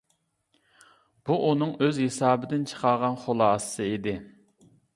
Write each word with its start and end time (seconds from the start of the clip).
بۇ 1.29 1.37
ئۇنىڭ 1.49 1.75
ئۆز 1.87 2.01
ھېسابىدىن 2.05 2.65
چىقارغان 2.73 3.21
خۇلاسىسى 3.27 3.91
ئىدى. 3.93 4.19